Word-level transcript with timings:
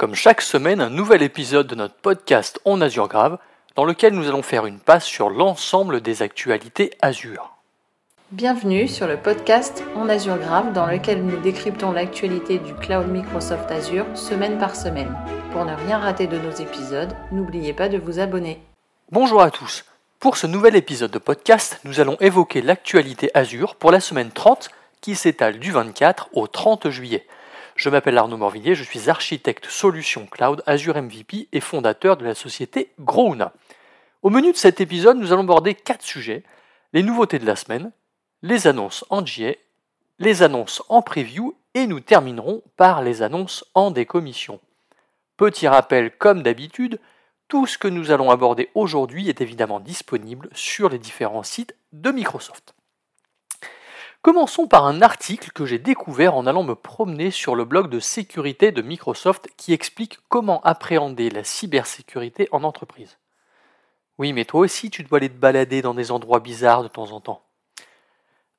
Comme 0.00 0.14
chaque 0.14 0.40
semaine, 0.40 0.80
un 0.80 0.88
nouvel 0.88 1.20
épisode 1.20 1.66
de 1.66 1.74
notre 1.74 1.92
podcast 1.92 2.58
On 2.64 2.80
Azure 2.80 3.06
Grave, 3.06 3.36
dans 3.76 3.84
lequel 3.84 4.14
nous 4.14 4.28
allons 4.28 4.40
faire 4.40 4.64
une 4.64 4.78
passe 4.78 5.04
sur 5.04 5.28
l'ensemble 5.28 6.00
des 6.00 6.22
actualités 6.22 6.90
Azure. 7.02 7.50
Bienvenue 8.30 8.88
sur 8.88 9.06
le 9.06 9.18
podcast 9.18 9.84
On 9.96 10.08
Azure 10.08 10.38
Grave, 10.38 10.72
dans 10.72 10.86
lequel 10.86 11.22
nous 11.22 11.38
décryptons 11.42 11.92
l'actualité 11.92 12.58
du 12.58 12.72
cloud 12.76 13.08
Microsoft 13.08 13.70
Azure 13.70 14.06
semaine 14.14 14.56
par 14.56 14.74
semaine. 14.74 15.14
Pour 15.52 15.66
ne 15.66 15.74
rien 15.74 15.98
rater 15.98 16.26
de 16.26 16.38
nos 16.38 16.52
épisodes, 16.52 17.14
n'oubliez 17.30 17.74
pas 17.74 17.90
de 17.90 17.98
vous 17.98 18.20
abonner. 18.20 18.58
Bonjour 19.12 19.42
à 19.42 19.50
tous. 19.50 19.84
Pour 20.18 20.38
ce 20.38 20.46
nouvel 20.46 20.76
épisode 20.76 21.10
de 21.10 21.18
podcast, 21.18 21.78
nous 21.84 22.00
allons 22.00 22.16
évoquer 22.20 22.62
l'actualité 22.62 23.30
Azure 23.34 23.74
pour 23.74 23.90
la 23.90 24.00
semaine 24.00 24.30
30 24.30 24.70
qui 25.02 25.14
s'étale 25.14 25.58
du 25.58 25.72
24 25.72 26.30
au 26.32 26.46
30 26.46 26.88
juillet. 26.88 27.26
Je 27.80 27.88
m'appelle 27.88 28.18
Arnaud 28.18 28.36
Morvillier, 28.36 28.74
je 28.74 28.84
suis 28.84 29.08
architecte 29.08 29.64
solution 29.64 30.26
cloud 30.26 30.62
Azure 30.66 31.00
MVP 31.00 31.48
et 31.50 31.60
fondateur 31.60 32.18
de 32.18 32.26
la 32.26 32.34
société 32.34 32.92
Grouna. 33.00 33.54
Au 34.20 34.28
menu 34.28 34.52
de 34.52 34.56
cet 34.58 34.82
épisode, 34.82 35.16
nous 35.16 35.32
allons 35.32 35.44
aborder 35.44 35.74
quatre 35.74 36.02
sujets 36.02 36.42
les 36.92 37.02
nouveautés 37.02 37.38
de 37.38 37.46
la 37.46 37.56
semaine, 37.56 37.90
les 38.42 38.66
annonces 38.66 39.06
en 39.08 39.22
GA, 39.22 39.54
les 40.18 40.42
annonces 40.42 40.82
en 40.90 41.00
preview 41.00 41.56
et 41.72 41.86
nous 41.86 42.00
terminerons 42.00 42.62
par 42.76 43.00
les 43.00 43.22
annonces 43.22 43.64
en 43.72 43.90
décommission. 43.90 44.60
Petit 45.38 45.66
rappel, 45.66 46.14
comme 46.18 46.42
d'habitude, 46.42 47.00
tout 47.48 47.66
ce 47.66 47.78
que 47.78 47.88
nous 47.88 48.10
allons 48.10 48.30
aborder 48.30 48.68
aujourd'hui 48.74 49.30
est 49.30 49.40
évidemment 49.40 49.80
disponible 49.80 50.50
sur 50.52 50.90
les 50.90 50.98
différents 50.98 51.44
sites 51.44 51.74
de 51.94 52.10
Microsoft. 52.10 52.74
Commençons 54.22 54.66
par 54.66 54.84
un 54.84 55.00
article 55.00 55.50
que 55.50 55.64
j'ai 55.64 55.78
découvert 55.78 56.34
en 56.34 56.46
allant 56.46 56.62
me 56.62 56.74
promener 56.74 57.30
sur 57.30 57.54
le 57.54 57.64
blog 57.64 57.88
de 57.88 58.00
sécurité 58.00 58.70
de 58.70 58.82
Microsoft 58.82 59.48
qui 59.56 59.72
explique 59.72 60.18
comment 60.28 60.60
appréhender 60.60 61.30
la 61.30 61.42
cybersécurité 61.42 62.46
en 62.52 62.62
entreprise. 62.62 63.16
Oui, 64.18 64.34
mais 64.34 64.44
toi 64.44 64.60
aussi 64.60 64.90
tu 64.90 65.04
dois 65.04 65.16
aller 65.16 65.30
te 65.30 65.38
balader 65.38 65.80
dans 65.80 65.94
des 65.94 66.10
endroits 66.10 66.40
bizarres 66.40 66.82
de 66.82 66.88
temps 66.88 67.12
en 67.12 67.20
temps. 67.20 67.42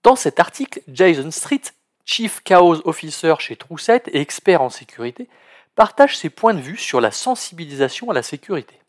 Dans 0.02 0.16
cet 0.16 0.40
article, 0.40 0.82
Jason 0.88 1.30
Street, 1.30 1.62
Chief 2.06 2.42
Chaos 2.44 2.82
Officer 2.88 3.36
chez 3.38 3.56
Troussette 3.56 4.08
et 4.08 4.20
expert 4.20 4.64
en 4.64 4.72
sécurité, 4.72 5.30
partage 5.76 6.18
ses 6.18 6.32
points 6.32 6.56
de 6.56 6.60
vue 6.60 6.78
sur 6.78 7.00
la 7.02 7.12
sensibilisation 7.12 8.10
à 8.10 8.16
la 8.16 8.24
sécurité. 8.24 8.80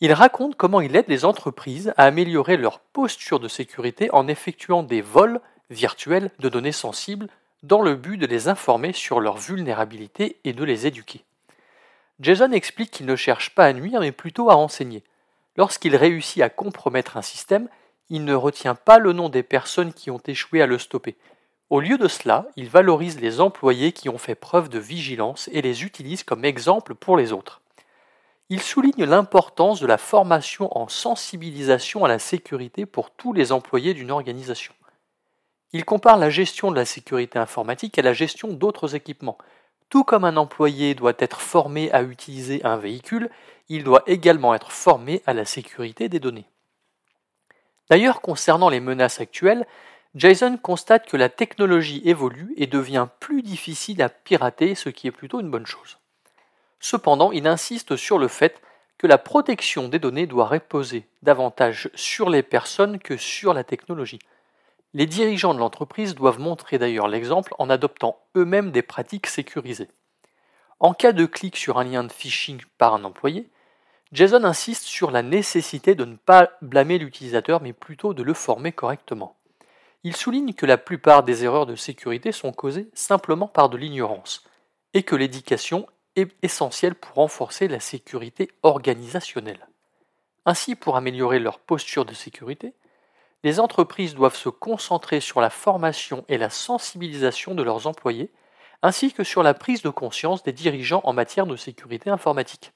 Il 0.00 0.12
raconte 0.12 0.56
comment 0.56 0.82
il 0.82 0.96
aide 0.96 1.08
les 1.08 1.24
entreprises 1.24 1.94
à 1.96 2.04
améliorer 2.04 2.58
leur 2.58 2.80
posture 2.80 3.40
de 3.40 3.48
sécurité 3.48 4.10
en 4.12 4.28
effectuant 4.28 4.82
des 4.82 5.00
vols 5.00 5.40
virtuels 5.70 6.30
de 6.38 6.48
données 6.48 6.72
sensibles 6.72 7.28
dans 7.62 7.80
le 7.80 7.94
but 7.94 8.18
de 8.18 8.26
les 8.26 8.48
informer 8.48 8.92
sur 8.92 9.20
leur 9.20 9.38
vulnérabilité 9.38 10.36
et 10.44 10.52
de 10.52 10.64
les 10.64 10.86
éduquer. 10.86 11.24
Jason 12.20 12.52
explique 12.52 12.90
qu'il 12.90 13.06
ne 13.06 13.16
cherche 13.16 13.54
pas 13.54 13.64
à 13.64 13.72
nuire 13.72 14.00
mais 14.00 14.12
plutôt 14.12 14.50
à 14.50 14.54
renseigner. 14.54 15.02
Lorsqu'il 15.56 15.96
réussit 15.96 16.42
à 16.42 16.50
compromettre 16.50 17.16
un 17.16 17.22
système, 17.22 17.68
il 18.10 18.24
ne 18.24 18.34
retient 18.34 18.74
pas 18.74 18.98
le 18.98 19.12
nom 19.12 19.28
des 19.28 19.42
personnes 19.42 19.92
qui 19.92 20.10
ont 20.10 20.20
échoué 20.26 20.60
à 20.60 20.66
le 20.66 20.78
stopper. 20.78 21.16
Au 21.70 21.80
lieu 21.80 21.96
de 21.96 22.08
cela, 22.08 22.46
il 22.56 22.68
valorise 22.68 23.18
les 23.18 23.40
employés 23.40 23.92
qui 23.92 24.08
ont 24.08 24.18
fait 24.18 24.34
preuve 24.34 24.68
de 24.68 24.78
vigilance 24.78 25.48
et 25.52 25.62
les 25.62 25.84
utilise 25.84 26.22
comme 26.22 26.44
exemple 26.44 26.94
pour 26.94 27.16
les 27.16 27.32
autres. 27.32 27.62
Il 28.50 28.60
souligne 28.60 29.04
l'importance 29.04 29.80
de 29.80 29.86
la 29.86 29.96
formation 29.96 30.76
en 30.76 30.86
sensibilisation 30.86 32.04
à 32.04 32.08
la 32.08 32.18
sécurité 32.18 32.84
pour 32.84 33.10
tous 33.10 33.32
les 33.32 33.52
employés 33.52 33.94
d'une 33.94 34.10
organisation. 34.10 34.74
Il 35.74 35.84
compare 35.84 36.18
la 36.18 36.30
gestion 36.30 36.70
de 36.70 36.76
la 36.76 36.84
sécurité 36.84 37.36
informatique 37.36 37.98
à 37.98 38.02
la 38.02 38.12
gestion 38.12 38.52
d'autres 38.52 38.94
équipements. 38.94 39.38
Tout 39.90 40.04
comme 40.04 40.24
un 40.24 40.36
employé 40.36 40.94
doit 40.94 41.14
être 41.18 41.40
formé 41.40 41.90
à 41.90 42.04
utiliser 42.04 42.64
un 42.64 42.76
véhicule, 42.76 43.28
il 43.68 43.82
doit 43.82 44.04
également 44.06 44.54
être 44.54 44.70
formé 44.70 45.20
à 45.26 45.34
la 45.34 45.44
sécurité 45.44 46.08
des 46.08 46.20
données. 46.20 46.46
D'ailleurs, 47.90 48.20
concernant 48.20 48.68
les 48.68 48.78
menaces 48.78 49.20
actuelles, 49.20 49.66
Jason 50.14 50.58
constate 50.58 51.08
que 51.08 51.16
la 51.16 51.28
technologie 51.28 52.02
évolue 52.04 52.54
et 52.56 52.68
devient 52.68 53.08
plus 53.18 53.42
difficile 53.42 54.00
à 54.00 54.08
pirater, 54.08 54.76
ce 54.76 54.90
qui 54.90 55.08
est 55.08 55.10
plutôt 55.10 55.40
une 55.40 55.50
bonne 55.50 55.66
chose. 55.66 55.98
Cependant, 56.78 57.32
il 57.32 57.48
insiste 57.48 57.96
sur 57.96 58.20
le 58.20 58.28
fait 58.28 58.62
que 58.96 59.08
la 59.08 59.18
protection 59.18 59.88
des 59.88 59.98
données 59.98 60.28
doit 60.28 60.46
reposer 60.46 61.08
davantage 61.22 61.90
sur 61.96 62.30
les 62.30 62.44
personnes 62.44 63.00
que 63.00 63.16
sur 63.16 63.52
la 63.52 63.64
technologie. 63.64 64.20
Les 64.94 65.06
dirigeants 65.06 65.54
de 65.54 65.58
l'entreprise 65.58 66.14
doivent 66.14 66.38
montrer 66.38 66.78
d'ailleurs 66.78 67.08
l'exemple 67.08 67.52
en 67.58 67.68
adoptant 67.68 68.20
eux-mêmes 68.36 68.70
des 68.70 68.82
pratiques 68.82 69.26
sécurisées. 69.26 69.88
En 70.78 70.94
cas 70.94 71.12
de 71.12 71.26
clic 71.26 71.56
sur 71.56 71.78
un 71.78 71.84
lien 71.84 72.04
de 72.04 72.12
phishing 72.12 72.62
par 72.78 72.94
un 72.94 73.02
employé, 73.02 73.50
Jason 74.12 74.44
insiste 74.44 74.84
sur 74.84 75.10
la 75.10 75.22
nécessité 75.22 75.96
de 75.96 76.04
ne 76.04 76.14
pas 76.14 76.52
blâmer 76.62 76.98
l'utilisateur 76.98 77.60
mais 77.60 77.72
plutôt 77.72 78.14
de 78.14 78.22
le 78.22 78.34
former 78.34 78.70
correctement. 78.70 79.36
Il 80.04 80.14
souligne 80.14 80.54
que 80.54 80.66
la 80.66 80.78
plupart 80.78 81.24
des 81.24 81.42
erreurs 81.42 81.66
de 81.66 81.74
sécurité 81.74 82.30
sont 82.30 82.52
causées 82.52 82.88
simplement 82.94 83.48
par 83.48 83.68
de 83.68 83.76
l'ignorance 83.76 84.44
et 84.92 85.02
que 85.02 85.16
l'éducation 85.16 85.88
est 86.14 86.30
essentielle 86.42 86.94
pour 86.94 87.16
renforcer 87.16 87.66
la 87.66 87.80
sécurité 87.80 88.48
organisationnelle. 88.62 89.66
Ainsi, 90.46 90.76
pour 90.76 90.96
améliorer 90.96 91.40
leur 91.40 91.58
posture 91.58 92.04
de 92.04 92.14
sécurité, 92.14 92.74
les 93.44 93.60
entreprises 93.60 94.14
doivent 94.14 94.36
se 94.36 94.48
concentrer 94.48 95.20
sur 95.20 95.42
la 95.42 95.50
formation 95.50 96.24
et 96.28 96.38
la 96.38 96.48
sensibilisation 96.48 97.54
de 97.54 97.62
leurs 97.62 97.86
employés, 97.86 98.32
ainsi 98.82 99.12
que 99.12 99.22
sur 99.22 99.42
la 99.42 99.52
prise 99.52 99.82
de 99.82 99.90
conscience 99.90 100.42
des 100.42 100.52
dirigeants 100.52 101.02
en 101.04 101.12
matière 101.12 101.46
de 101.46 101.54
sécurité 101.54 102.08
informatique. 102.08 102.72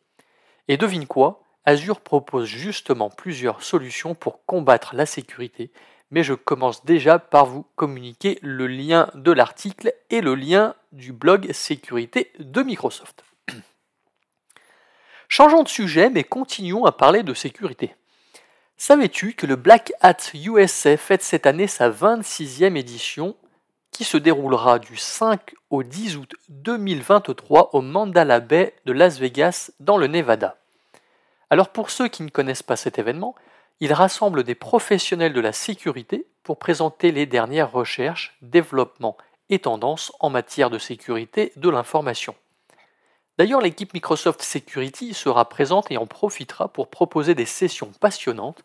Et 0.68 0.76
devine 0.76 1.06
quoi 1.06 1.42
Azure 1.64 2.02
propose 2.02 2.46
justement 2.46 3.08
plusieurs 3.08 3.62
solutions 3.62 4.14
pour 4.14 4.44
combattre 4.44 4.94
la 4.94 5.06
sécurité, 5.06 5.72
mais 6.10 6.22
je 6.22 6.34
commence 6.34 6.84
déjà 6.84 7.18
par 7.18 7.46
vous 7.46 7.64
communiquer 7.74 8.38
le 8.42 8.66
lien 8.66 9.10
de 9.14 9.32
l'article 9.32 9.94
et 10.10 10.20
le 10.20 10.34
lien 10.34 10.74
du 10.92 11.12
blog 11.12 11.50
sécurité 11.52 12.30
de 12.38 12.62
Microsoft. 12.62 13.24
Changeons 15.28 15.62
de 15.62 15.68
sujet, 15.68 16.10
mais 16.10 16.24
continuons 16.24 16.84
à 16.84 16.92
parler 16.92 17.22
de 17.22 17.34
sécurité. 17.34 17.94
Savais-tu 18.80 19.32
que 19.32 19.44
le 19.44 19.56
Black 19.56 19.92
Hat 20.02 20.18
USA 20.34 20.96
fête 20.96 21.24
cette 21.24 21.46
année 21.46 21.66
sa 21.66 21.90
26e 21.90 22.76
édition 22.76 23.34
qui 23.90 24.04
se 24.04 24.16
déroulera 24.16 24.78
du 24.78 24.96
5 24.96 25.56
au 25.70 25.82
10 25.82 26.16
août 26.16 26.32
2023 26.50 27.74
au 27.74 27.80
Mandala 27.80 28.38
Bay 28.38 28.72
de 28.84 28.92
Las 28.92 29.18
Vegas 29.18 29.72
dans 29.80 29.98
le 29.98 30.06
Nevada? 30.06 30.58
Alors 31.50 31.70
pour 31.70 31.90
ceux 31.90 32.06
qui 32.06 32.22
ne 32.22 32.30
connaissent 32.30 32.62
pas 32.62 32.76
cet 32.76 33.00
événement, 33.00 33.34
il 33.80 33.92
rassemble 33.92 34.44
des 34.44 34.54
professionnels 34.54 35.32
de 35.32 35.40
la 35.40 35.52
sécurité 35.52 36.28
pour 36.44 36.60
présenter 36.60 37.10
les 37.10 37.26
dernières 37.26 37.72
recherches, 37.72 38.38
développements 38.42 39.16
et 39.50 39.58
tendances 39.58 40.12
en 40.20 40.30
matière 40.30 40.70
de 40.70 40.78
sécurité 40.78 41.52
de 41.56 41.68
l'information. 41.68 42.36
D'ailleurs, 43.38 43.60
l'équipe 43.60 43.94
Microsoft 43.94 44.42
Security 44.42 45.14
sera 45.14 45.48
présente 45.48 45.92
et 45.92 45.96
en 45.96 46.06
profitera 46.06 46.66
pour 46.66 46.90
proposer 46.90 47.36
des 47.36 47.46
sessions 47.46 47.92
passionnantes, 48.00 48.64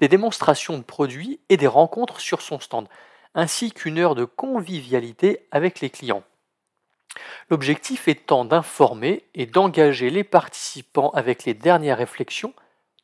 des 0.00 0.08
démonstrations 0.08 0.78
de 0.78 0.82
produits 0.82 1.40
et 1.50 1.58
des 1.58 1.66
rencontres 1.66 2.20
sur 2.20 2.40
son 2.40 2.58
stand, 2.58 2.88
ainsi 3.34 3.70
qu'une 3.70 3.98
heure 3.98 4.14
de 4.14 4.24
convivialité 4.24 5.46
avec 5.50 5.80
les 5.80 5.90
clients. 5.90 6.24
L'objectif 7.50 8.08
étant 8.08 8.46
d'informer 8.46 9.24
et 9.34 9.44
d'engager 9.44 10.08
les 10.08 10.24
participants 10.24 11.10
avec 11.10 11.44
les 11.44 11.52
dernières 11.52 11.98
réflexions, 11.98 12.54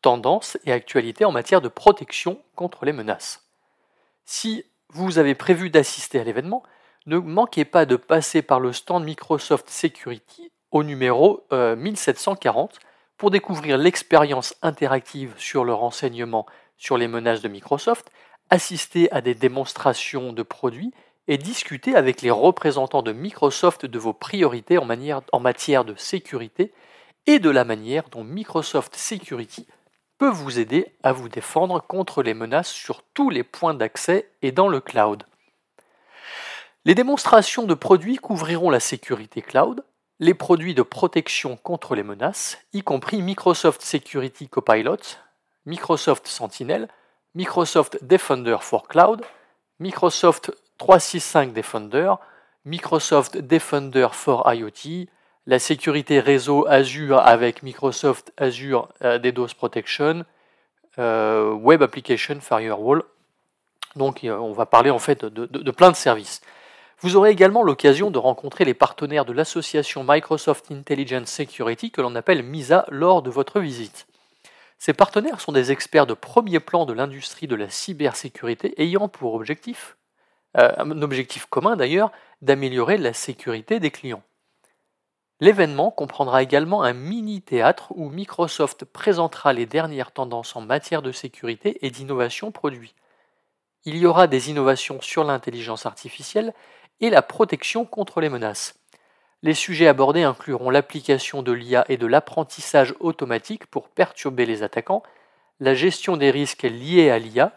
tendances 0.01 0.57
et 0.65 0.73
actualités 0.73 1.27
en 1.27 1.33
matière 1.33 1.61
de 1.61 1.69
protection 1.69 2.41
contre 2.57 2.87
les 2.87 2.95
menaces. 2.95 3.47
Si 4.25 4.65
vous 4.89 5.19
avez 5.19 5.35
prévu 5.35 5.69
d'assister 5.69 6.19
à 6.19 6.25
l'événement, 6.25 6.63
ne 7.05 7.19
manquez 7.19 7.67
pas 7.67 7.85
de 7.85 7.97
passer 7.97 8.41
par 8.41 8.59
le 8.59 8.73
stand 8.73 9.05
Microsoft 9.05 9.69
Security 9.69 10.51
au 10.71 10.83
numéro 10.83 11.45
1740 11.51 12.75
euh, 12.75 12.87
pour 13.17 13.31
découvrir 13.31 13.77
l'expérience 13.77 14.55
interactive 14.63 15.35
sur 15.37 15.65
le 15.65 15.75
renseignement 15.75 16.47
sur 16.79 16.97
les 16.97 17.09
menaces 17.09 17.43
de 17.43 17.49
Microsoft, 17.49 18.11
assister 18.49 19.13
à 19.13 19.21
des 19.21 19.35
démonstrations 19.35 20.33
de 20.33 20.43
produits 20.43 20.93
et 21.29 21.39
discuter 21.39 21.95
avec 21.95 22.23
les 22.23 22.31
représentants 22.31 23.03
de 23.03 23.13
Microsoft 23.13 23.87
de 23.87 23.99
vos 23.99 24.15
priorités 24.15 24.79
en, 24.79 24.89
en 25.33 25.41
matière 25.41 25.85
de 25.85 25.95
sécurité 25.95 26.73
et 27.27 27.39
de 27.39 27.51
la 27.51 27.65
manière 27.65 28.09
dont 28.09 28.25
Microsoft 28.25 28.97
Security 28.97 29.67
peut 30.19 30.31
vous 30.31 30.59
aider 30.59 30.95
à 31.03 31.13
vous 31.13 31.29
défendre 31.29 31.81
contre 31.83 32.23
les 32.23 32.35
menaces 32.35 32.71
sur 32.71 33.03
tous 33.15 33.31
les 33.31 33.43
points 33.43 33.75
d'accès 33.75 34.31
et 34.43 34.53
dans 34.53 34.69
le 34.69 34.81
cloud. 34.81 35.25
Les 36.85 36.95
démonstrations 36.95 37.65
de 37.65 37.75
produits 37.75 38.17
couvriront 38.17 38.71
la 38.71 38.81
sécurité 38.81 39.43
cloud, 39.43 39.85
les 40.21 40.35
produits 40.35 40.75
de 40.75 40.83
protection 40.83 41.57
contre 41.57 41.97
les 41.97 42.03
menaces, 42.03 42.59
y 42.73 42.83
compris 42.83 43.23
Microsoft 43.23 43.81
Security 43.81 44.49
Copilot, 44.49 44.99
Microsoft 45.67 46.27
Sentinel, 46.27 46.89
Microsoft 47.35 48.05
Defender 48.05 48.59
for 48.61 48.87
Cloud, 48.87 49.23
Microsoft 49.79 50.53
365 50.79 51.53
Defender, 51.55 52.15
Microsoft 52.67 53.39
Defender 53.39 54.09
for 54.13 54.53
IoT, 54.53 55.09
la 55.47 55.59
sécurité 55.59 56.21
réseau 56.21 56.67
Azure 56.69 57.19
avec 57.19 57.63
Microsoft 57.63 58.33
Azure 58.37 58.89
DDoS 59.01 59.55
Protection, 59.57 60.27
Web 60.99 61.83
Application 61.83 62.41
Firewall. 62.41 63.03
Donc 63.97 64.21
on 64.25 64.53
va 64.53 64.67
parler 64.67 64.91
en 64.91 64.99
fait 64.99 65.25
de 65.25 65.71
plein 65.71 65.91
de 65.91 65.97
services. 65.97 66.43
Vous 67.03 67.17
aurez 67.17 67.31
également 67.31 67.63
l'occasion 67.63 68.11
de 68.11 68.19
rencontrer 68.19 68.67
les 68.67 68.75
partenaires 68.75 69.25
de 69.25 69.33
l'association 69.33 70.05
Microsoft 70.07 70.71
Intelligence 70.71 71.31
Security 71.31 71.91
que 71.91 72.03
l'on 72.03 72.15
appelle 72.15 72.43
MISA 72.43 72.85
lors 72.91 73.23
de 73.23 73.31
votre 73.31 73.59
visite. 73.59 74.07
Ces 74.79 74.93
partenaires 74.93 75.41
sont 75.41 75.53
des 75.53 75.73
experts 75.73 76.07
de 76.07 76.13
premier 76.13 76.61
plan 76.61 76.85
de 76.85 76.93
l'industrie 76.93 77.47
de 77.47 77.55
la 77.55 77.71
cybersécurité 77.71 78.75
ayant 78.83 79.09
pour 79.09 79.33
objectif, 79.33 79.97
euh, 80.59 80.75
un 80.77 81.01
objectif 81.01 81.47
commun 81.47 81.75
d'ailleurs, 81.75 82.13
d'améliorer 82.43 82.99
la 82.99 83.15
sécurité 83.15 83.81
des 83.81 83.91
clients. 83.91 84.23
L'événement 85.41 85.91
comprendra 85.91 86.43
également 86.43 86.83
un 86.83 86.93
mini-théâtre 86.93 87.93
où 87.97 88.11
Microsoft 88.11 88.85
présentera 88.85 89.55
les 89.55 89.65
dernières 89.65 90.13
tendances 90.13 90.55
en 90.55 90.61
matière 90.61 91.01
de 91.01 91.13
sécurité 91.13 91.79
et 91.81 91.91
d'innovation 91.91 92.53
produits. 92.53 92.95
Il 93.87 93.97
y 93.97 94.05
aura 94.05 94.27
des 94.27 94.51
innovations 94.51 95.01
sur 95.01 95.25
l'intelligence 95.25 95.87
artificielle 95.87 96.53
et 97.01 97.11
la 97.11 97.23
protection 97.23 97.85
contre 97.85 98.21
les 98.21 98.29
menaces. 98.29 98.75
Les 99.43 99.55
sujets 99.55 99.87
abordés 99.87 100.23
incluront 100.23 100.71
l'application 100.71 101.43
de 101.43 101.53
l'IA 101.53 101.85
et 101.89 101.97
de 101.97 102.07
l'apprentissage 102.07 102.95
automatique 103.01 103.67
pour 103.67 103.89
perturber 103.89 104.45
les 104.45 104.63
attaquants, 104.63 105.03
la 105.61 105.75
gestion 105.75 106.17
des 106.17 106.31
risques 106.31 106.63
liés 106.63 107.11
à 107.11 107.19
l'IA, 107.19 107.57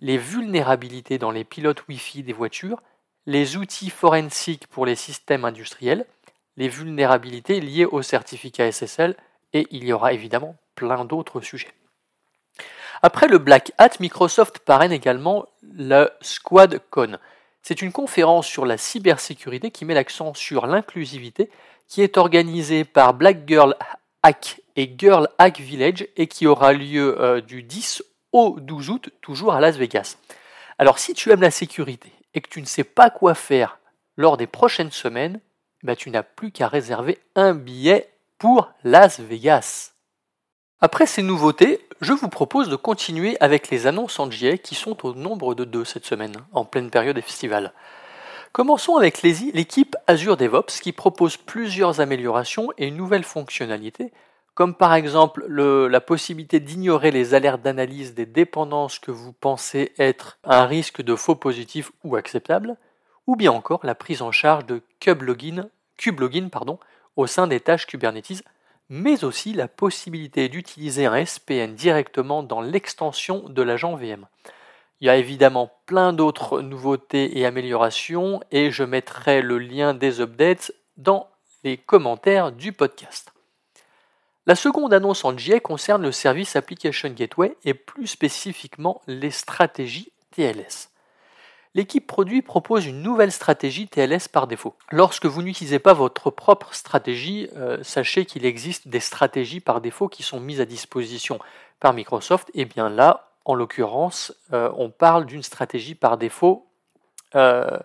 les 0.00 0.18
vulnérabilités 0.18 1.18
dans 1.18 1.30
les 1.30 1.44
pilotes 1.44 1.86
Wi-Fi 1.88 2.22
des 2.22 2.32
voitures, 2.32 2.82
les 3.26 3.56
outils 3.56 3.90
forensiques 3.90 4.66
pour 4.68 4.86
les 4.86 4.96
systèmes 4.96 5.44
industriels, 5.44 6.06
les 6.56 6.68
vulnérabilités 6.68 7.60
liées 7.60 7.86
aux 7.86 8.02
certificats 8.02 8.70
SSL, 8.70 9.16
et 9.52 9.66
il 9.70 9.84
y 9.84 9.92
aura 9.92 10.12
évidemment 10.12 10.56
plein 10.74 11.04
d'autres 11.04 11.40
sujets. 11.40 11.72
Après 13.02 13.28
le 13.28 13.38
Black 13.38 13.72
Hat, 13.78 13.90
Microsoft 14.00 14.60
parraine 14.60 14.92
également 14.92 15.46
le 15.62 16.10
SquadCon, 16.20 17.18
c'est 17.66 17.80
une 17.80 17.92
conférence 17.92 18.46
sur 18.46 18.66
la 18.66 18.76
cybersécurité 18.76 19.70
qui 19.70 19.86
met 19.86 19.94
l'accent 19.94 20.34
sur 20.34 20.66
l'inclusivité, 20.66 21.50
qui 21.88 22.02
est 22.02 22.18
organisée 22.18 22.84
par 22.84 23.14
Black 23.14 23.48
Girl 23.48 23.74
Hack 24.22 24.60
et 24.76 24.94
Girl 24.98 25.28
Hack 25.38 25.60
Village 25.60 26.06
et 26.16 26.26
qui 26.26 26.46
aura 26.46 26.74
lieu 26.74 27.18
euh, 27.20 27.40
du 27.40 27.62
10 27.62 28.04
au 28.32 28.60
12 28.60 28.90
août, 28.90 29.08
toujours 29.22 29.54
à 29.54 29.60
Las 29.62 29.78
Vegas. 29.78 30.18
Alors 30.78 30.98
si 30.98 31.14
tu 31.14 31.30
aimes 31.30 31.40
la 31.40 31.50
sécurité 31.50 32.12
et 32.34 32.42
que 32.42 32.50
tu 32.50 32.60
ne 32.60 32.66
sais 32.66 32.84
pas 32.84 33.08
quoi 33.08 33.34
faire 33.34 33.78
lors 34.18 34.36
des 34.36 34.46
prochaines 34.46 34.90
semaines, 34.90 35.40
bah, 35.82 35.96
tu 35.96 36.10
n'as 36.10 36.22
plus 36.22 36.50
qu'à 36.50 36.68
réserver 36.68 37.18
un 37.34 37.54
billet 37.54 38.10
pour 38.36 38.70
Las 38.82 39.20
Vegas. 39.20 39.92
Après 40.80 41.06
ces 41.06 41.22
nouveautés, 41.22 41.83
je 42.04 42.12
vous 42.12 42.28
propose 42.28 42.68
de 42.68 42.76
continuer 42.76 43.38
avec 43.40 43.70
les 43.70 43.86
annonces 43.86 44.20
en 44.20 44.30
JA 44.30 44.58
qui 44.58 44.74
sont 44.74 45.06
au 45.06 45.14
nombre 45.14 45.54
de 45.54 45.64
deux 45.64 45.86
cette 45.86 46.04
semaine, 46.04 46.36
en 46.52 46.66
pleine 46.66 46.90
période 46.90 47.16
des 47.16 47.22
festivals. 47.22 47.72
Commençons 48.52 48.96
avec 48.96 49.22
l'équipe 49.22 49.96
Azure 50.06 50.36
DevOps 50.36 50.80
qui 50.82 50.92
propose 50.92 51.38
plusieurs 51.38 52.00
améliorations 52.00 52.72
et 52.76 52.88
une 52.88 52.96
nouvelle 52.96 53.24
fonctionnalité, 53.24 54.12
comme 54.54 54.74
par 54.74 54.92
exemple 54.92 55.46
la 55.48 56.00
possibilité 56.02 56.60
d'ignorer 56.60 57.10
les 57.10 57.32
alertes 57.32 57.62
d'analyse 57.62 58.12
des 58.12 58.26
dépendances 58.26 58.98
que 58.98 59.10
vous 59.10 59.32
pensez 59.32 59.92
être 59.98 60.38
un 60.44 60.66
risque 60.66 61.00
de 61.00 61.16
faux 61.16 61.36
positif 61.36 61.90
ou 62.04 62.16
acceptable, 62.16 62.76
ou 63.26 63.34
bien 63.34 63.50
encore 63.50 63.80
la 63.82 63.94
prise 63.94 64.20
en 64.20 64.30
charge 64.30 64.66
de 64.66 64.82
kublogin 65.00 66.48
pardon, 66.52 66.78
au 67.16 67.26
sein 67.26 67.46
des 67.46 67.60
tâches 67.60 67.86
Kubernetes 67.86 68.42
mais 68.88 69.24
aussi 69.24 69.52
la 69.52 69.68
possibilité 69.68 70.48
d'utiliser 70.48 71.06
un 71.06 71.24
SPN 71.24 71.74
directement 71.74 72.42
dans 72.42 72.60
l'extension 72.60 73.48
de 73.48 73.62
l'agent 73.62 73.96
VM. 73.96 74.26
Il 75.00 75.06
y 75.06 75.10
a 75.10 75.16
évidemment 75.16 75.72
plein 75.86 76.12
d'autres 76.12 76.60
nouveautés 76.60 77.38
et 77.38 77.46
améliorations 77.46 78.40
et 78.50 78.70
je 78.70 78.84
mettrai 78.84 79.42
le 79.42 79.58
lien 79.58 79.94
des 79.94 80.20
updates 80.20 80.72
dans 80.96 81.28
les 81.64 81.76
commentaires 81.76 82.52
du 82.52 82.72
podcast. 82.72 83.32
La 84.46 84.54
seconde 84.54 84.92
annonce 84.92 85.24
en 85.24 85.36
JA 85.36 85.58
concerne 85.60 86.02
le 86.02 86.12
service 86.12 86.54
Application 86.54 87.10
Gateway 87.10 87.56
et 87.64 87.74
plus 87.74 88.06
spécifiquement 88.06 89.00
les 89.06 89.30
stratégies 89.30 90.12
TLS 90.30 90.93
l'équipe 91.74 92.06
produit 92.06 92.42
propose 92.42 92.86
une 92.86 93.02
nouvelle 93.02 93.32
stratégie 93.32 93.88
TLS 93.88 94.28
par 94.30 94.46
défaut. 94.46 94.74
Lorsque 94.90 95.26
vous 95.26 95.42
n'utilisez 95.42 95.78
pas 95.78 95.92
votre 95.92 96.30
propre 96.30 96.74
stratégie, 96.74 97.48
euh, 97.56 97.82
sachez 97.82 98.24
qu'il 98.24 98.46
existe 98.46 98.88
des 98.88 99.00
stratégies 99.00 99.60
par 99.60 99.80
défaut 99.80 100.08
qui 100.08 100.22
sont 100.22 100.40
mises 100.40 100.60
à 100.60 100.64
disposition 100.64 101.38
par 101.80 101.92
Microsoft. 101.92 102.50
Et 102.54 102.64
bien 102.64 102.88
là, 102.88 103.30
en 103.44 103.54
l'occurrence, 103.54 104.32
euh, 104.52 104.70
on 104.76 104.90
parle 104.90 105.26
d'une 105.26 105.42
stratégie 105.42 105.94
par 105.94 106.16
défaut 106.16 106.66
euh, 107.34 107.78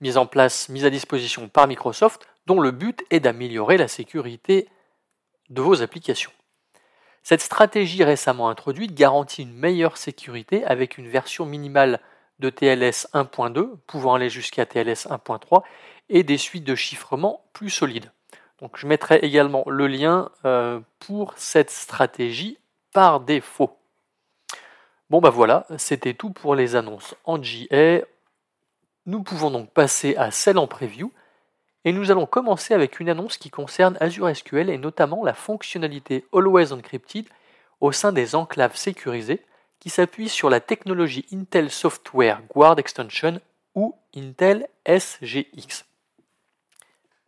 mise 0.00 0.16
en 0.16 0.26
place, 0.26 0.68
mise 0.68 0.84
à 0.84 0.90
disposition 0.90 1.48
par 1.48 1.66
Microsoft, 1.66 2.26
dont 2.46 2.60
le 2.60 2.70
but 2.70 3.04
est 3.10 3.20
d'améliorer 3.20 3.76
la 3.76 3.88
sécurité 3.88 4.68
de 5.50 5.60
vos 5.60 5.82
applications. 5.82 6.32
Cette 7.22 7.40
stratégie 7.40 8.02
récemment 8.02 8.48
introduite 8.48 8.94
garantit 8.94 9.42
une 9.42 9.54
meilleure 9.54 9.96
sécurité 9.96 10.64
avec 10.64 10.98
une 10.98 11.08
version 11.08 11.46
minimale 11.46 12.00
de 12.38 12.50
TLS 12.50 13.08
1.2 13.14 13.76
pouvant 13.86 14.14
aller 14.14 14.30
jusqu'à 14.30 14.66
TLS 14.66 15.06
1.3 15.08 15.62
et 16.08 16.22
des 16.22 16.38
suites 16.38 16.64
de 16.64 16.74
chiffrement 16.74 17.44
plus 17.52 17.70
solides. 17.70 18.10
Donc 18.60 18.76
je 18.76 18.86
mettrai 18.86 19.18
également 19.18 19.64
le 19.66 19.86
lien 19.86 20.30
euh, 20.44 20.80
pour 21.00 21.34
cette 21.36 21.70
stratégie 21.70 22.58
par 22.92 23.20
défaut. 23.20 23.76
Bon 25.10 25.20
bah 25.20 25.30
voilà, 25.30 25.66
c'était 25.78 26.14
tout 26.14 26.30
pour 26.30 26.54
les 26.54 26.76
annonces 26.76 27.14
en 27.24 27.38
GA. 27.38 28.00
Nous 29.06 29.22
pouvons 29.22 29.50
donc 29.50 29.70
passer 29.70 30.16
à 30.16 30.30
celle 30.30 30.58
en 30.58 30.66
preview 30.66 31.12
et 31.84 31.92
nous 31.92 32.10
allons 32.10 32.26
commencer 32.26 32.72
avec 32.72 33.00
une 33.00 33.08
annonce 33.08 33.36
qui 33.36 33.50
concerne 33.50 33.96
Azure 34.00 34.34
SQL 34.34 34.70
et 34.70 34.78
notamment 34.78 35.24
la 35.24 35.34
fonctionnalité 35.34 36.24
Always 36.32 36.72
Encrypted 36.72 37.26
au 37.80 37.90
sein 37.90 38.12
des 38.12 38.34
enclaves 38.34 38.76
sécurisées 38.76 39.44
qui 39.82 39.90
s'appuie 39.90 40.28
sur 40.28 40.48
la 40.48 40.60
technologie 40.60 41.26
Intel 41.32 41.68
Software 41.68 42.40
Guard 42.54 42.78
Extension 42.78 43.40
ou 43.74 43.96
Intel 44.14 44.68
SGX. 44.86 45.86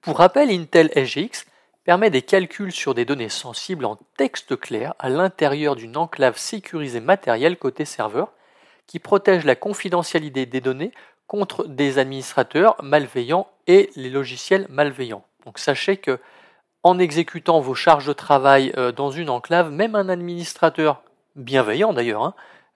Pour 0.01 0.19
rappel, 0.19 0.51
Intel 0.51 0.89
SGX 0.95 1.47
permet 1.83 2.11
des 2.11 2.23
calculs 2.23 2.71
sur 2.71 2.95
des 2.95 3.05
données 3.05 3.29
sensibles 3.29 3.85
en 3.85 3.99
texte 4.17 4.55
clair 4.55 4.94
à 5.01 5.08
l'intérieur 5.08 5.75
d'une 5.75 5.96
enclave 5.96 6.39
sécurisée 6.39 7.01
matérielle 7.01 7.56
côté 7.56 7.84
serveur 7.84 8.31
qui 8.87 9.01
protège 9.01 9.44
la 9.44 9.56
confidentialité 9.56 10.46
des 10.46 10.61
données 10.61 10.93
contre 11.27 11.67
des 11.67 11.99
administrateurs 11.99 12.77
malveillants 12.84 13.49
et 13.67 13.91
les 13.96 14.11
logiciels 14.11 14.69
malveillants. 14.70 15.25
Donc 15.44 15.58
sachez 15.58 15.96
que 15.96 16.20
en 16.84 17.01
exécutant 17.01 17.58
vos 17.58 17.75
charges 17.75 18.06
de 18.06 18.13
travail 18.13 18.73
euh, 18.77 18.93
dans 18.93 19.11
une 19.11 19.31
enclave, 19.31 19.73
même 19.73 19.96
un 19.96 20.08
administrateur 20.08 21.03
bienveillant 21.36 21.93
d'ailleurs, 21.93 22.22
hein, 22.22 22.34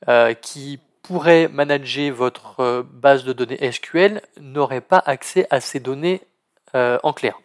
euh, 0.08 0.34
qui 0.34 0.80
pourrait 1.02 1.48
manager 1.48 2.12
votre 2.12 2.60
euh, 2.60 2.82
base 2.82 3.24
de 3.24 3.32
données 3.32 3.72
SQL 3.72 4.22
n'aurait 4.40 4.80
pas 4.80 5.02
accès 5.04 5.46
à 5.50 5.60
ces 5.60 5.80
données 5.80 6.22
euh, 6.74 6.98
en 7.02 7.12
clair. 7.12 7.40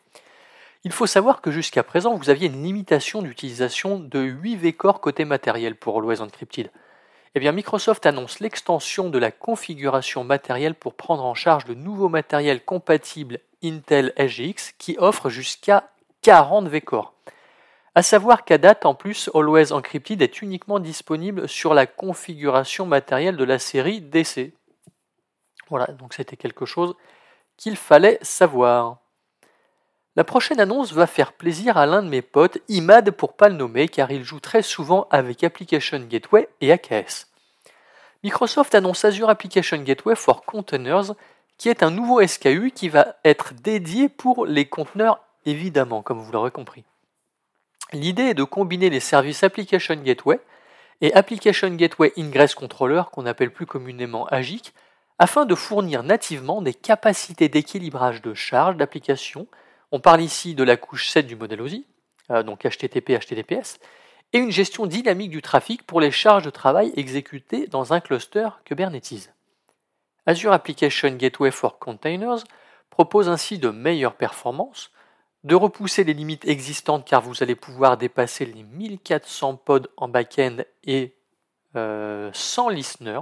Il 0.83 0.91
faut 0.91 1.07
savoir 1.07 1.41
que 1.41 1.49
jusqu'à 1.49 1.81
présent, 1.81 2.15
vous 2.15 2.29
aviez 2.29 2.47
une 2.47 2.61
limitation 2.61 3.21
d'utilisation 3.21 3.99
de 3.99 4.19
8 4.19 4.57
vCore 4.57 4.99
côté 4.99 5.23
matériel 5.23 5.75
pour 5.75 5.97
Always 5.97 6.19
Encrypted. 6.19 6.71
Eh 7.35 7.39
bien, 7.39 7.53
Microsoft 7.53 8.05
annonce 8.05 8.41
l'extension 8.41 9.09
de 9.09 9.17
la 9.17 9.31
configuration 9.31 10.23
matérielle 10.23 10.75
pour 10.75 10.93
prendre 10.93 11.23
en 11.23 11.33
charge 11.33 11.65
le 11.67 11.73
nouveau 11.73 12.09
matériel 12.09 12.63
compatible 12.63 13.39
Intel 13.63 14.13
SGX 14.17 14.73
qui 14.77 14.97
offre 14.99 15.29
jusqu'à 15.29 15.89
40 16.21 16.67
vCore. 16.67 17.13
A 17.95 18.01
savoir 18.01 18.43
qu'à 18.43 18.57
date, 18.57 18.85
en 18.85 18.95
plus, 18.95 19.29
Always 19.35 19.71
Encrypted 19.71 20.21
est 20.23 20.41
uniquement 20.41 20.79
disponible 20.79 21.47
sur 21.47 21.75
la 21.75 21.85
configuration 21.85 22.87
matérielle 22.87 23.37
de 23.37 23.43
la 23.43 23.59
série 23.59 24.01
DC. 24.01 24.53
Voilà, 25.69 25.85
donc 25.87 26.15
c'était 26.15 26.37
quelque 26.37 26.65
chose 26.65 26.95
qu'il 27.55 27.77
fallait 27.77 28.17
savoir. 28.23 28.97
La 30.15 30.23
prochaine 30.23 30.59
annonce 30.59 30.91
va 30.91 31.05
faire 31.05 31.33
plaisir 31.33 31.77
à 31.77 31.85
l'un 31.85 32.01
de 32.01 32.09
mes 32.09 32.23
potes, 32.23 32.57
Imad 32.67 33.11
pour 33.11 33.33
pas 33.33 33.49
le 33.49 33.55
nommer, 33.55 33.87
car 33.87 34.11
il 34.11 34.23
joue 34.23 34.39
très 34.39 34.63
souvent 34.63 35.07
avec 35.11 35.43
Application 35.43 35.99
Gateway 35.99 36.49
et 36.61 36.71
AKS. 36.71 37.27
Microsoft 38.23 38.73
annonce 38.73 39.05
Azure 39.05 39.29
Application 39.29 39.77
Gateway 39.77 40.15
for 40.15 40.43
Containers, 40.45 41.13
qui 41.57 41.69
est 41.69 41.83
un 41.83 41.91
nouveau 41.91 42.25
SKU 42.25 42.71
qui 42.71 42.89
va 42.89 43.15
être 43.23 43.53
dédié 43.53 44.09
pour 44.09 44.47
les 44.47 44.65
conteneurs, 44.65 45.19
évidemment, 45.45 46.01
comme 46.01 46.19
vous 46.19 46.31
l'aurez 46.31 46.51
compris. 46.51 46.83
L'idée 47.93 48.29
est 48.29 48.33
de 48.33 48.43
combiner 48.43 48.89
les 48.89 48.99
services 48.99 49.43
Application 49.43 49.95
Gateway 49.95 50.39
et 51.01 51.13
Application 51.13 51.69
Gateway 51.75 52.11
Ingress 52.17 52.55
Controller, 52.55 53.03
qu'on 53.11 53.27
appelle 53.27 53.53
plus 53.53 53.67
communément 53.67 54.25
AGIC, 54.27 54.73
afin 55.19 55.45
de 55.45 55.53
fournir 55.53 56.01
nativement 56.01 56.63
des 56.63 56.73
capacités 56.73 57.49
d'équilibrage 57.49 58.23
de 58.23 58.33
charge 58.33 58.77
d'application. 58.77 59.47
On 59.91 59.99
parle 59.99 60.21
ici 60.21 60.55
de 60.55 60.63
la 60.63 60.75
couche 60.75 61.07
7 61.07 61.27
du 61.27 61.35
modèle 61.35 61.61
OSI, 61.61 61.85
euh, 62.31 62.41
donc 62.41 62.65
HTTP, 62.65 63.11
HTTPS, 63.19 63.77
et 64.33 64.39
une 64.39 64.51
gestion 64.51 64.87
dynamique 64.87 65.29
du 65.29 65.43
trafic 65.43 65.83
pour 65.83 66.01
les 66.01 66.09
charges 66.09 66.45
de 66.45 66.49
travail 66.49 66.91
exécutées 66.95 67.67
dans 67.67 67.93
un 67.93 67.99
cluster 67.99 68.49
Kubernetes. 68.65 69.31
Azure 70.25 70.53
Application 70.53 71.11
Gateway 71.11 71.51
for 71.51 71.77
Containers 71.77 72.43
propose 72.89 73.29
ainsi 73.29 73.59
de 73.59 73.69
meilleures 73.69 74.15
performances, 74.15 74.91
de 75.43 75.55
repousser 75.55 76.03
les 76.03 76.13
limites 76.13 76.45
existantes 76.45 77.05
car 77.05 77.21
vous 77.21 77.43
allez 77.43 77.55
pouvoir 77.55 77.97
dépasser 77.97 78.45
les 78.45 78.63
1400 78.63 79.55
pods 79.57 79.89
en 79.97 80.07
back-end 80.07 80.57
et 80.83 81.15
euh, 81.75 82.29
sans 82.33 82.69
listener, 82.69 83.19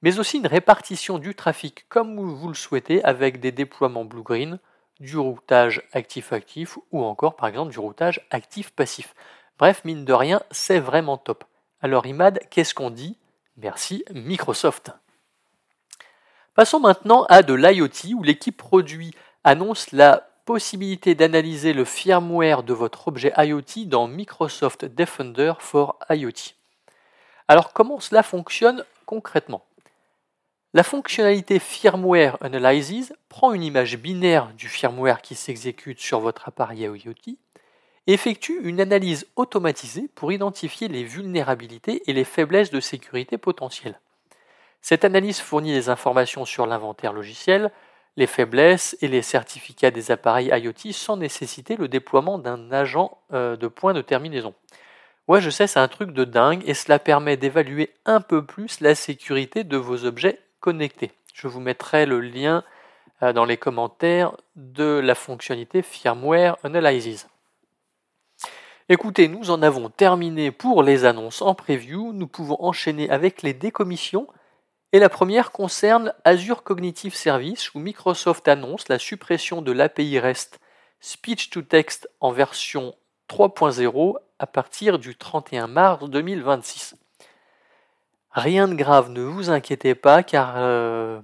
mais 0.00 0.18
aussi 0.18 0.38
une 0.38 0.46
répartition 0.46 1.18
du 1.18 1.34
trafic 1.34 1.86
comme 1.88 2.18
vous 2.18 2.48
le 2.48 2.54
souhaitez 2.54 3.04
avec 3.04 3.40
des 3.40 3.52
déploiements 3.52 4.04
blue-green, 4.04 4.58
du 5.00 5.18
routage 5.18 5.82
actif-actif 5.92 6.78
ou 6.90 7.02
encore 7.04 7.36
par 7.36 7.48
exemple 7.48 7.72
du 7.72 7.78
routage 7.78 8.26
actif-passif. 8.30 9.14
Bref, 9.58 9.84
mine 9.84 10.04
de 10.04 10.12
rien, 10.12 10.42
c'est 10.50 10.78
vraiment 10.78 11.18
top. 11.18 11.44
Alors 11.80 12.06
Imad, 12.06 12.40
qu'est-ce 12.50 12.74
qu'on 12.74 12.90
dit? 12.90 13.18
Merci 13.56 14.04
Microsoft. 14.12 14.92
Passons 16.54 16.80
maintenant 16.80 17.24
à 17.28 17.42
de 17.42 17.54
l'IoT 17.54 18.14
où 18.14 18.22
l'équipe 18.22 18.56
produit 18.56 19.14
annonce 19.44 19.90
la 19.92 20.28
possibilité 20.44 21.14
d'analyser 21.14 21.72
le 21.72 21.84
firmware 21.84 22.62
de 22.62 22.72
votre 22.72 23.08
objet 23.08 23.32
IoT 23.36 23.86
dans 23.86 24.08
Microsoft 24.08 24.84
Defender 24.84 25.54
for 25.58 25.98
IoT. 26.10 26.54
Alors 27.48 27.72
comment 27.72 28.00
cela 28.00 28.22
fonctionne 28.22 28.84
concrètement? 29.06 29.64
La 30.74 30.82
fonctionnalité 30.82 31.58
Firmware 31.58 32.38
Analysis 32.40 33.12
prend 33.28 33.52
une 33.52 33.62
image 33.62 33.98
binaire 33.98 34.54
du 34.54 34.68
firmware 34.68 35.20
qui 35.20 35.34
s'exécute 35.34 36.00
sur 36.00 36.20
votre 36.20 36.48
appareil 36.48 36.84
IoT 36.84 37.36
et 38.06 38.14
effectue 38.14 38.58
une 38.62 38.80
analyse 38.80 39.26
automatisée 39.36 40.08
pour 40.14 40.32
identifier 40.32 40.88
les 40.88 41.04
vulnérabilités 41.04 42.02
et 42.06 42.14
les 42.14 42.24
faiblesses 42.24 42.70
de 42.70 42.80
sécurité 42.80 43.36
potentielles. 43.36 44.00
Cette 44.80 45.04
analyse 45.04 45.40
fournit 45.40 45.72
des 45.72 45.90
informations 45.90 46.44
sur 46.44 46.66
l'inventaire 46.66 47.12
logiciel, 47.12 47.70
les 48.16 48.26
faiblesses 48.26 48.96
et 49.00 49.08
les 49.08 49.22
certificats 49.22 49.90
des 49.90 50.10
appareils 50.10 50.48
IoT 50.52 50.92
sans 50.92 51.16
nécessiter 51.16 51.76
le 51.76 51.88
déploiement 51.88 52.38
d'un 52.38 52.70
agent 52.72 53.18
euh, 53.32 53.56
de 53.56 53.68
point 53.68 53.94
de 53.94 54.02
terminaison. 54.02 54.54
Ouais, 55.28 55.40
je 55.40 55.50
sais, 55.50 55.66
c'est 55.66 55.78
un 55.78 55.88
truc 55.88 56.12
de 56.12 56.24
dingue 56.24 56.62
et 56.66 56.74
cela 56.74 56.98
permet 56.98 57.36
d'évaluer 57.36 57.90
un 58.04 58.20
peu 58.20 58.44
plus 58.44 58.80
la 58.80 58.94
sécurité 58.94 59.64
de 59.64 59.76
vos 59.76 60.04
objets 60.04 60.38
connectés. 60.60 61.12
Je 61.32 61.48
vous 61.48 61.60
mettrai 61.60 62.06
le 62.06 62.20
lien 62.20 62.64
euh, 63.22 63.32
dans 63.32 63.44
les 63.44 63.56
commentaires 63.56 64.36
de 64.56 65.00
la 65.02 65.14
fonctionnalité 65.14 65.82
Firmware 65.82 66.58
Analysis. 66.64 67.28
Écoutez, 68.88 69.28
nous 69.28 69.50
en 69.50 69.62
avons 69.62 69.88
terminé 69.88 70.50
pour 70.50 70.82
les 70.82 71.04
annonces 71.04 71.40
en 71.40 71.54
preview. 71.54 72.12
Nous 72.12 72.26
pouvons 72.26 72.56
enchaîner 72.60 73.08
avec 73.08 73.42
les 73.42 73.54
décommissions 73.54 74.26
et 74.92 74.98
la 74.98 75.08
première 75.08 75.52
concerne 75.52 76.12
Azure 76.24 76.62
Cognitive 76.62 77.14
Service 77.14 77.74
où 77.74 77.78
Microsoft 77.78 78.46
annonce 78.46 78.88
la 78.88 78.98
suppression 78.98 79.62
de 79.62 79.72
l'API 79.72 80.18
REST 80.18 80.60
Speech 81.00 81.50
to 81.50 81.62
Text 81.62 82.08
en 82.20 82.30
version 82.30 82.94
3.0 83.28 84.16
à 84.38 84.46
partir 84.46 84.98
du 84.98 85.16
31 85.16 85.66
mars 85.66 86.08
2026. 86.08 86.94
Rien 88.32 88.68
de 88.68 88.74
grave, 88.74 89.10
ne 89.10 89.22
vous 89.22 89.50
inquiétez 89.50 89.94
pas 89.94 90.22
car 90.22 90.54
euh, 90.56 91.20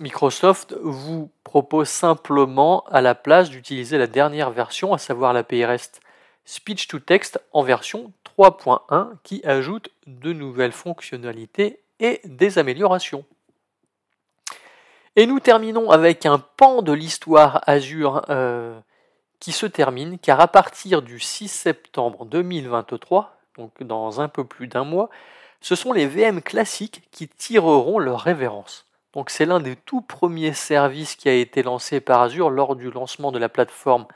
Microsoft 0.00 0.74
vous 0.80 1.30
propose 1.42 1.88
simplement 1.88 2.84
à 2.90 3.00
la 3.00 3.16
place 3.16 3.50
d'utiliser 3.50 3.98
la 3.98 4.06
dernière 4.06 4.50
version, 4.50 4.94
à 4.94 4.98
savoir 4.98 5.32
l'API 5.32 5.64
REST 5.64 6.00
Speech 6.44 6.86
to 6.88 7.00
Text 7.00 7.40
en 7.52 7.62
version 7.62 8.12
3.1 8.38 9.10
qui 9.24 9.44
ajoute 9.44 9.90
de 10.06 10.32
nouvelles 10.32 10.72
fonctionnalités 10.72 11.80
et 12.00 12.20
des 12.24 12.58
améliorations. 12.58 13.24
Et 15.16 15.26
nous 15.26 15.40
terminons 15.40 15.90
avec 15.90 16.26
un 16.26 16.38
pan 16.38 16.82
de 16.82 16.92
l'histoire 16.92 17.62
Azure 17.66 18.22
euh, 18.30 18.78
qui 19.38 19.52
se 19.52 19.66
termine, 19.66 20.18
car 20.18 20.40
à 20.40 20.48
partir 20.48 21.02
du 21.02 21.20
6 21.20 21.48
septembre 21.48 22.24
2023, 22.26 23.36
donc 23.58 23.82
dans 23.82 24.20
un 24.20 24.28
peu 24.28 24.44
plus 24.44 24.66
d'un 24.66 24.84
mois, 24.84 25.10
ce 25.60 25.74
sont 25.74 25.92
les 25.92 26.06
VM 26.06 26.40
classiques 26.40 27.02
qui 27.10 27.28
tireront 27.28 27.98
leur 27.98 28.20
révérence. 28.20 28.86
Donc 29.12 29.30
c'est 29.30 29.44
l'un 29.44 29.60
des 29.60 29.76
tout 29.76 30.00
premiers 30.00 30.54
services 30.54 31.16
qui 31.16 31.28
a 31.28 31.34
été 31.34 31.62
lancé 31.62 32.00
par 32.00 32.22
Azure 32.22 32.48
lors 32.48 32.76
du 32.76 32.90
lancement 32.90 33.32
de 33.32 33.38
la 33.38 33.48
plateforme 33.48 34.06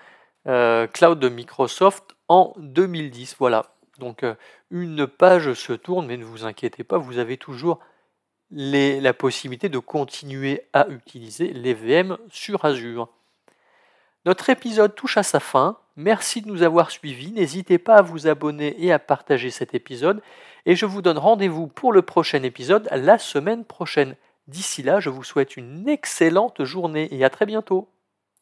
euh, 0.46 0.86
cloud 0.86 1.18
de 1.18 1.28
Microsoft 1.28 2.14
en 2.28 2.54
2010. 2.58 3.36
Voilà, 3.38 3.73
donc 3.98 4.22
euh, 4.22 4.34
une 4.70 5.06
page 5.06 5.54
se 5.54 5.72
tourne, 5.72 6.06
mais 6.06 6.16
ne 6.16 6.24
vous 6.24 6.44
inquiétez 6.44 6.84
pas, 6.84 6.98
vous 6.98 7.18
avez 7.18 7.36
toujours 7.36 7.80
la 8.50 9.14
possibilité 9.14 9.68
de 9.68 9.78
continuer 9.78 10.62
à 10.72 10.86
utiliser 10.88 11.52
les 11.52 11.74
VM 11.74 12.18
sur 12.30 12.64
Azure. 12.64 13.08
Notre 14.26 14.48
épisode 14.48 14.94
touche 14.94 15.16
à 15.16 15.22
sa 15.22 15.40
fin. 15.40 15.78
Merci 15.96 16.40
de 16.40 16.48
nous 16.48 16.62
avoir 16.62 16.90
suivis. 16.90 17.32
N'hésitez 17.32 17.78
pas 17.78 17.96
à 17.96 18.02
vous 18.02 18.26
abonner 18.26 18.74
et 18.82 18.92
à 18.92 18.98
partager 18.98 19.50
cet 19.50 19.74
épisode. 19.74 20.22
Et 20.66 20.76
je 20.76 20.86
vous 20.86 21.02
donne 21.02 21.18
rendez-vous 21.18 21.66
pour 21.66 21.92
le 21.92 22.02
prochain 22.02 22.42
épisode 22.42 22.88
la 22.92 23.18
semaine 23.18 23.64
prochaine. 23.64 24.16
D'ici 24.46 24.82
là, 24.82 25.00
je 25.00 25.10
vous 25.10 25.24
souhaite 25.24 25.56
une 25.56 25.88
excellente 25.88 26.64
journée 26.64 27.08
et 27.12 27.24
à 27.24 27.30
très 27.30 27.46
bientôt. 27.46 27.88